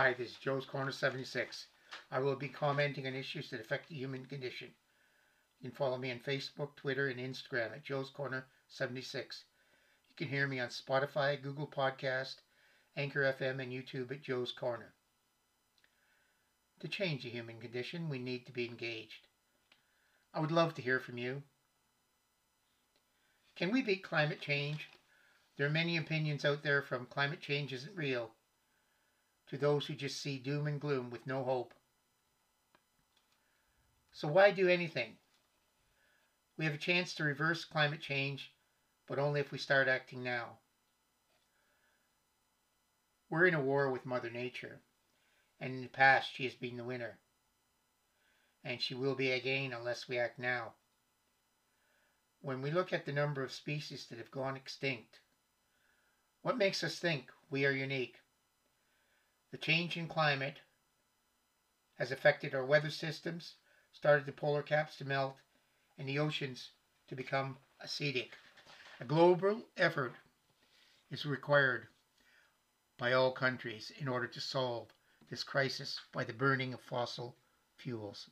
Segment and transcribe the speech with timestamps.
[0.00, 1.66] Hi, this is Joe's Corner 76.
[2.12, 4.68] I will be commenting on issues that affect the human condition.
[5.58, 9.42] You can follow me on Facebook, Twitter, and Instagram at Joe's Corner 76.
[10.08, 12.36] You can hear me on Spotify, Google Podcast,
[12.96, 14.94] Anchor FM, and YouTube at Joe's Corner.
[16.78, 19.26] To change the human condition, we need to be engaged.
[20.32, 21.42] I would love to hear from you.
[23.56, 24.88] Can we beat climate change?
[25.56, 28.30] There are many opinions out there from climate change isn't real
[29.48, 31.74] to those who just see doom and gloom with no hope.
[34.12, 35.16] So why do anything?
[36.56, 38.52] We have a chance to reverse climate change,
[39.06, 40.58] but only if we start acting now.
[43.30, 44.80] We're in a war with Mother Nature,
[45.60, 47.18] and in the past she has been the winner.
[48.64, 50.72] And she will be again unless we act now.
[52.40, 55.20] When we look at the number of species that have gone extinct,
[56.42, 58.16] what makes us think we are unique?
[59.50, 60.60] The change in climate
[61.96, 63.54] has affected our weather systems,
[63.92, 65.38] started the polar caps to melt,
[65.96, 66.72] and the oceans
[67.08, 68.32] to become acidic.
[69.00, 70.14] A global effort
[71.10, 71.88] is required
[72.98, 74.92] by all countries in order to solve
[75.30, 77.34] this crisis by the burning of fossil
[77.76, 78.28] fuels.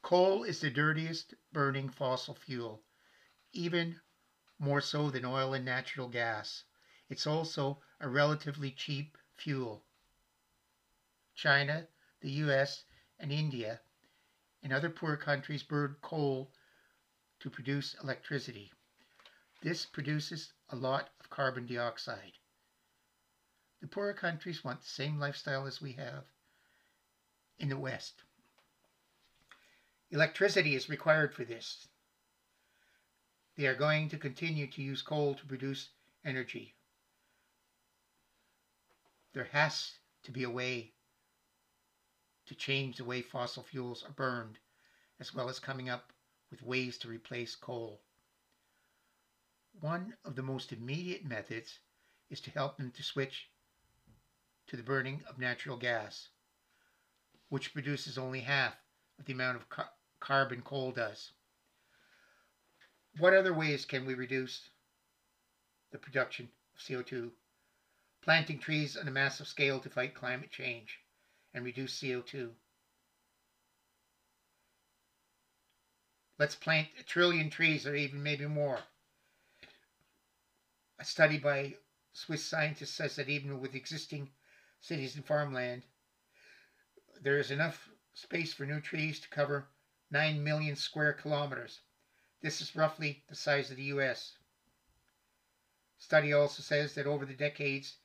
[0.00, 2.82] Coal is the dirtiest burning fossil fuel,
[3.52, 4.00] even
[4.58, 6.64] more so than oil and natural gas.
[7.10, 9.84] It's also a relatively cheap fuel.
[11.34, 11.86] China,
[12.20, 12.84] the US,
[13.18, 13.80] and India
[14.62, 16.52] and other poor countries burn coal
[17.40, 18.72] to produce electricity.
[19.62, 22.32] This produces a lot of carbon dioxide.
[23.80, 26.24] The poorer countries want the same lifestyle as we have
[27.58, 28.22] in the West.
[30.10, 31.88] Electricity is required for this.
[33.56, 35.90] They are going to continue to use coal to produce
[36.24, 36.74] energy.
[39.32, 39.92] There has
[40.24, 40.92] to be a way
[42.50, 44.58] to change the way fossil fuels are burned,
[45.20, 46.12] as well as coming up
[46.50, 48.02] with ways to replace coal.
[49.78, 51.78] One of the most immediate methods
[52.28, 53.48] is to help them to switch
[54.66, 56.30] to the burning of natural gas,
[57.50, 58.74] which produces only half
[59.20, 59.88] of the amount of car
[60.18, 61.30] carbon coal does.
[63.18, 64.70] What other ways can we reduce
[65.92, 67.30] the production of CO2?
[68.22, 70.98] Planting trees on a massive scale to fight climate change
[71.54, 72.50] and reduce CO2.
[76.38, 78.78] Let's plant a trillion trees or even maybe more.
[80.98, 81.74] A study by
[82.12, 84.30] Swiss scientists says that even with existing
[84.80, 85.82] cities and farmland,
[87.22, 89.68] there is enough space for new trees to cover
[90.10, 91.80] 9 million square kilometers.
[92.40, 94.38] This is roughly the size of the US.
[95.98, 97.96] Study also says that over the decades,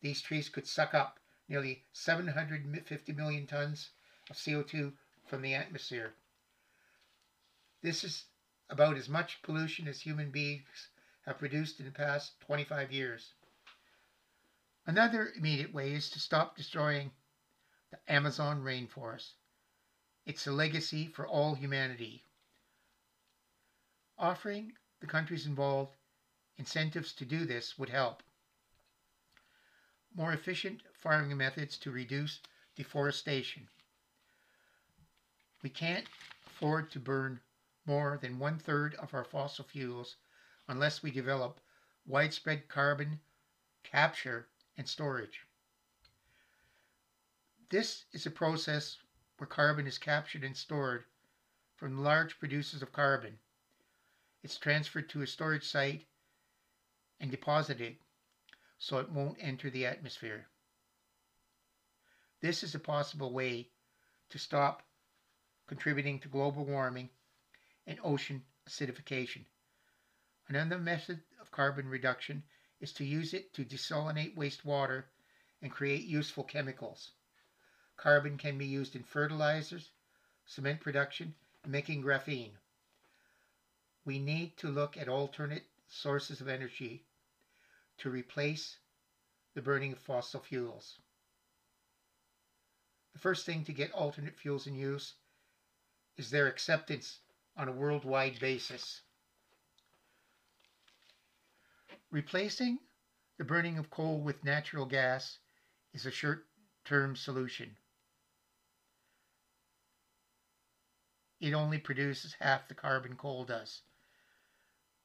[0.00, 3.90] these trees could suck up nearly 750 million tons
[4.30, 4.92] of CO2
[5.26, 6.14] from the atmosphere.
[7.82, 8.24] This is
[8.70, 10.88] about as much pollution as human beings
[11.26, 13.34] have produced in the past 25 years.
[14.86, 17.10] Another immediate way is to stop destroying
[17.90, 19.32] the Amazon rainforest.
[20.26, 22.24] It's a legacy for all humanity.
[24.18, 25.96] Offering the countries involved
[26.56, 28.22] incentives to do this would help
[30.14, 32.40] more efficient farming methods to reduce
[32.76, 33.68] deforestation.
[35.62, 36.06] We can't
[36.46, 37.40] afford to burn
[37.86, 40.16] more than one third of our fossil fuels
[40.68, 41.60] unless we develop
[42.06, 43.20] widespread carbon
[43.82, 45.46] capture and storage.
[47.70, 48.98] This is a process
[49.38, 51.04] where carbon is captured and stored
[51.76, 53.38] from large producers of carbon.
[54.42, 56.06] It's transferred to a storage site
[57.20, 57.96] and deposited
[58.78, 60.46] so it won't enter the atmosphere.
[62.40, 63.68] This is a possible way
[64.30, 64.82] to stop
[65.66, 67.08] contributing to global warming
[67.86, 69.44] and ocean acidification.
[70.48, 72.42] Another method of carbon reduction
[72.80, 75.04] is to use it to desalinate wastewater
[75.62, 77.12] and create useful chemicals.
[77.96, 79.90] Carbon can be used in fertilizers,
[80.44, 82.52] cement production, and making graphene.
[84.04, 87.04] We need to look at alternate sources of energy
[87.98, 88.78] to replace
[89.54, 90.98] the burning of fossil fuels.
[93.12, 95.14] The first thing to get alternate fuels in use
[96.16, 97.20] is their acceptance
[97.56, 99.00] on a worldwide basis.
[102.10, 102.78] Replacing
[103.38, 105.38] the burning of coal with natural gas
[105.92, 107.76] is a short-term solution.
[111.40, 113.82] It only produces half the carbon coal does.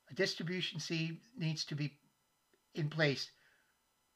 [0.09, 1.98] A distribution scheme needs to be
[2.79, 3.29] in place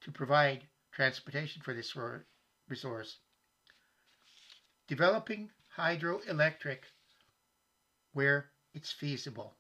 [0.02, 1.96] to provide transportation for this
[2.68, 3.18] resource.
[4.88, 6.80] Developing hydroelectric
[8.14, 9.56] where it's feasible.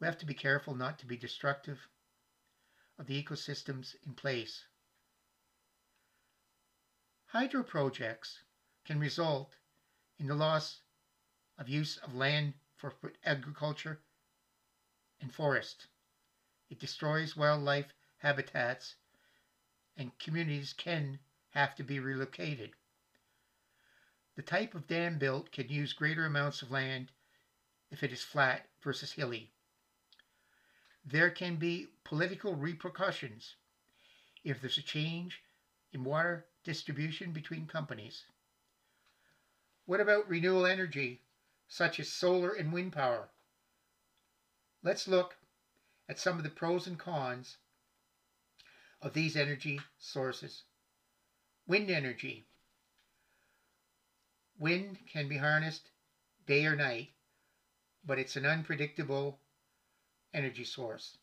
[0.00, 1.78] We have to be careful not to be destructive
[2.98, 4.64] of the ecosystems in place.
[7.26, 8.38] Hydro projects
[8.84, 9.54] can result
[10.18, 10.80] in the loss
[11.58, 12.92] of use of land for
[13.24, 14.00] agriculture
[15.20, 15.86] and forest.
[16.68, 18.96] It destroys wildlife habitats
[19.96, 21.18] and communities can
[21.50, 22.70] have to be relocated.
[24.34, 27.12] The type of dam built can use greater amounts of land
[27.90, 29.50] if it is flat versus hilly.
[31.04, 33.54] There can be political repercussions
[34.44, 35.42] if there's a change
[35.92, 38.24] in water distribution between companies.
[39.86, 41.22] What about renewable energy,
[41.68, 43.28] such as solar and wind power?
[44.82, 45.36] Let's look
[46.08, 47.56] at some of the pros and cons
[49.00, 50.62] of these energy sources.
[51.66, 52.46] Wind energy.
[54.58, 55.90] Wind can be harnessed
[56.46, 57.10] day or night,
[58.04, 59.40] but it's an unpredictable
[60.32, 61.18] energy source.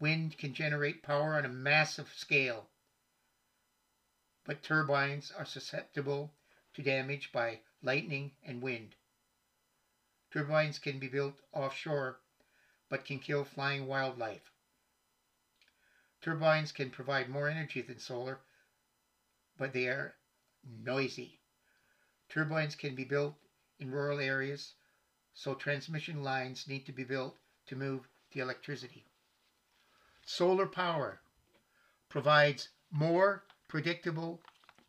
[0.00, 2.68] Wind can generate power on a massive scale,
[4.44, 6.32] but turbines are susceptible
[6.74, 8.94] to damage by lightning and wind.
[10.32, 12.18] Turbines can be built offshore,
[12.88, 14.50] but can kill flying wildlife.
[16.20, 18.40] Turbines can provide more energy than solar,
[19.58, 20.14] but they are
[20.82, 21.40] noisy.
[22.28, 23.34] Turbines can be built
[23.78, 24.74] in rural areas,
[25.34, 27.36] so transmission lines need to be built
[27.66, 29.04] to move the electricity.
[30.24, 31.20] Solar power
[32.08, 34.40] provides more predictable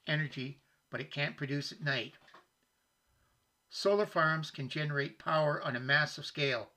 [0.07, 2.13] energy, but it can't produce at night.
[3.69, 6.69] Solar farms can generate power on a massive scale,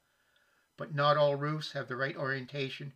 [0.79, 2.95] but not all roofs have the right orientation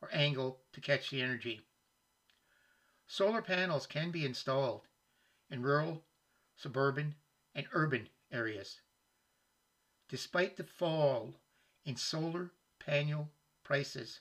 [0.00, 1.60] or angle to catch the energy.
[3.06, 4.86] Solar panels can be installed
[5.50, 6.04] in rural,
[6.56, 7.16] suburban,
[7.54, 8.80] and urban areas.
[10.08, 11.34] Despite the fall
[11.84, 13.30] in solar panel
[13.64, 14.20] prices,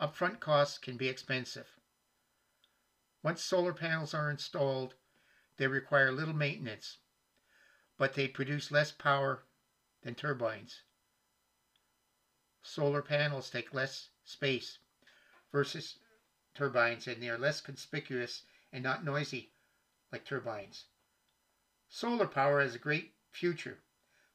[0.00, 1.68] upfront costs can be expensive.
[3.22, 4.94] Once solar panels are installed,
[5.58, 6.98] they require little maintenance,
[7.98, 9.42] but they produce less power
[10.02, 10.82] than turbines.
[12.62, 14.78] Solar panels take less space
[15.50, 15.98] versus
[16.54, 19.50] turbines and they are less conspicuous and not noisy
[20.12, 20.84] like turbines.
[21.88, 23.78] Solar power has a great future.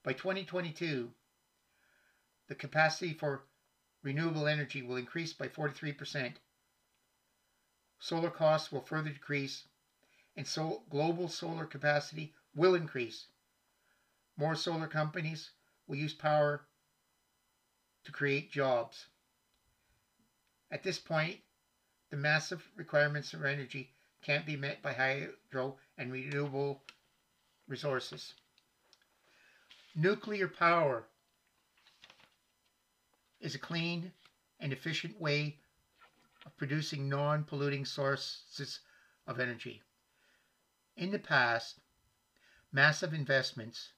[0.03, 1.13] By 2022,
[2.47, 3.43] the capacity for
[4.03, 6.35] renewable energy will increase by 43%.
[7.99, 9.65] Solar costs will further decrease
[10.35, 13.27] and so global solar capacity will increase.
[14.37, 15.51] More solar companies
[15.87, 16.66] will use power
[18.07, 19.07] to create jobs.
[20.71, 21.39] At this point,
[22.09, 23.89] the massive requirements of energy
[24.23, 26.81] can't be met by hydro and renewable
[27.67, 28.33] resources.
[29.93, 31.03] Nuclear power
[33.41, 34.13] is a clean
[34.61, 35.57] and efficient way
[36.45, 38.79] of producing non-polluting sources
[39.27, 39.81] of energy.
[40.95, 41.75] In the past,
[42.71, 43.89] massive investments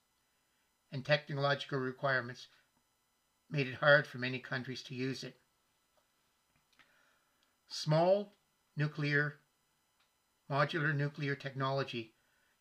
[0.92, 2.48] and technological requirements
[3.50, 5.36] made it hard for many countries to use it.
[7.68, 8.33] Small
[8.78, 9.35] nuclear,
[10.50, 12.14] modular nuclear technology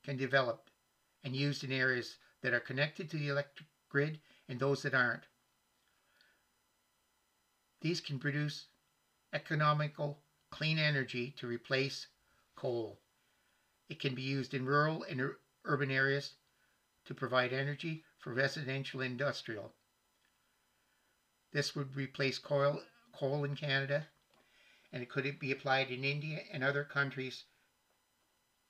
[0.04, 0.70] can develop
[1.24, 5.26] and used in areas that are connected to the electric grid and those that aren't.
[7.80, 8.66] These can produce
[9.32, 10.18] economical,
[10.50, 12.06] clean energy to replace
[12.56, 13.00] coal.
[13.88, 16.34] It can be used in rural and ur urban areas
[17.04, 19.74] to provide energy for residential and industrial.
[21.52, 24.06] This would replace coal, coal in Canada
[24.92, 27.44] and it could be applied in India and other countries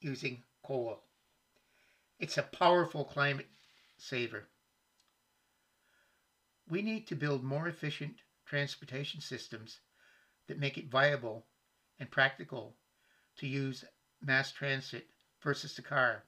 [0.01, 1.03] using coal.
[2.19, 3.47] It's a powerful climate
[3.97, 4.49] saver.
[6.69, 9.81] We need to build more efficient transportation systems
[10.49, 11.47] that make it viable
[11.99, 12.77] and practical
[13.37, 13.85] to use
[14.21, 15.07] mass transit
[15.41, 16.25] versus the car.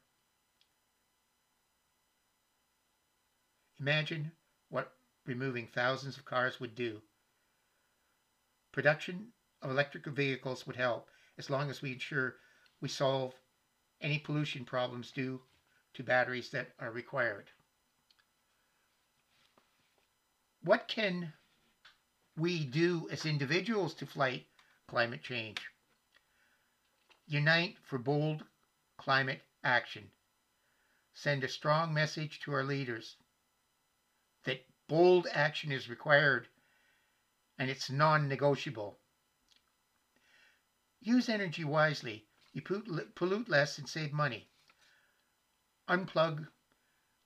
[3.81, 4.33] Imagine
[4.69, 4.93] what
[5.27, 7.01] removing thousands of cars would do.
[8.73, 9.29] Production
[9.63, 11.09] of electric vehicles would help
[11.39, 12.37] as long as we ensure
[12.81, 13.35] we solve
[14.01, 15.41] any pollution problems due
[15.95, 17.51] to batteries that are required.
[20.63, 21.33] What can
[22.37, 24.47] we do as individuals to fight
[24.87, 25.61] climate change?
[27.27, 28.45] Unite for bold
[28.99, 30.11] climate action.
[31.15, 33.17] Send a strong message to our leaders
[34.45, 36.49] that bold action is required
[37.61, 38.99] and it's non-negotiable.
[41.01, 42.25] Use energy wisely.
[42.53, 44.49] You pollute less and save money.
[45.89, 46.45] Unplug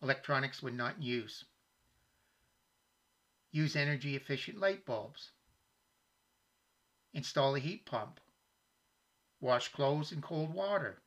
[0.02, 1.46] electronics when not in use.
[3.50, 5.30] Use energy efficient light bulbs.
[7.14, 8.20] Install a heat pump.
[9.40, 10.98] Wash clothes in cold water.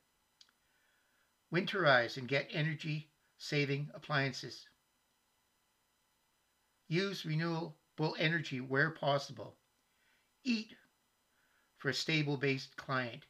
[1.54, 4.66] Winterize and get energy saving appliances.
[6.88, 9.54] Use renewable energy where possible.
[10.42, 10.74] Eat
[11.76, 13.24] for a stable based client.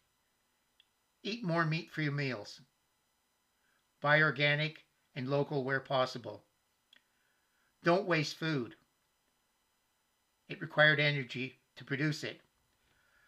[1.25, 2.61] Eat more meat free meals.
[4.01, 4.85] Buy organic
[5.17, 6.45] and local where possible.
[7.83, 8.77] Don't waste food.
[10.49, 12.41] It required energy to produce it.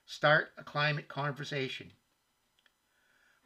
[0.06, 1.92] Start a climate conversation.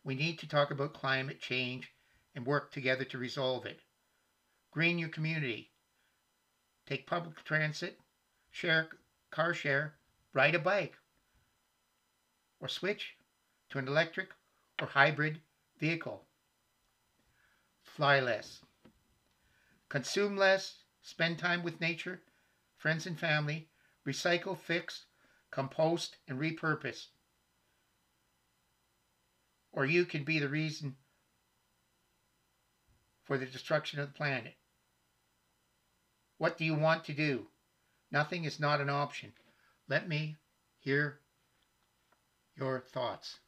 [0.02, 1.90] We need to talk about climate change
[2.34, 3.80] and work together to resolve it.
[4.70, 5.70] Green your community.
[6.86, 7.98] Take public transit,
[8.50, 8.88] share
[9.30, 9.94] car share,
[10.32, 10.96] ride a bike,
[12.60, 13.16] or switch
[13.70, 14.28] to an electric
[14.80, 15.40] or hybrid
[15.78, 16.24] vehicle.
[17.82, 18.60] Fly less.
[19.88, 22.20] Consume less, spend time with nature,
[22.76, 23.68] friends and family,
[24.06, 25.06] recycle, fix,
[25.50, 27.06] compost, and repurpose.
[29.72, 30.96] Or you can be the reason
[33.24, 34.54] for the destruction of the planet.
[36.44, 37.46] What do you want to do?
[38.12, 39.32] Nothing is not an option.
[39.88, 40.36] Let me
[40.78, 41.18] hear
[42.54, 43.38] your thoughts.